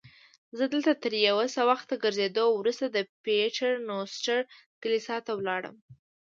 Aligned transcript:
زه 0.57 0.63
دلته 0.73 0.91
تر 1.03 1.13
یو 1.29 1.37
څه 1.53 1.61
وخت 1.71 1.89
ګرځېدو 2.03 2.45
وروسته 2.59 2.85
د 2.89 2.97
پیټر 3.23 3.71
نوسټر 3.87 4.39
کلیسا 4.81 5.15
ته 5.25 5.31
ولاړم. 5.39 5.75